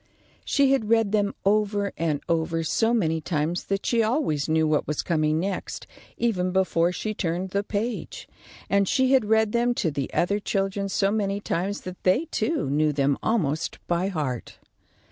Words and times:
She 0.43 0.71
had 0.71 0.89
read 0.89 1.11
them 1.11 1.35
over 1.45 1.93
and 1.95 2.21
over 2.27 2.63
so 2.63 2.91
many 2.91 3.21
times 3.21 3.65
that 3.65 3.85
she 3.85 4.01
always 4.01 4.49
knew 4.49 4.67
what 4.67 4.87
was 4.87 5.03
coming 5.03 5.39
next, 5.39 5.85
even 6.17 6.49
before 6.51 6.91
she 6.91 7.13
turned 7.13 7.51
the 7.51 7.61
page; 7.61 8.27
and 8.67 8.87
she 8.87 9.11
had 9.11 9.25
read 9.25 9.51
them 9.51 9.75
to 9.75 9.91
the 9.91 10.11
other 10.11 10.39
children 10.39 10.89
so 10.89 11.11
many 11.11 11.39
times 11.39 11.81
that 11.81 12.01
they, 12.01 12.25
too, 12.31 12.67
knew 12.67 12.91
them 12.91 13.15
almost 13.21 13.77
by 13.85 14.07
heart. 14.07 14.57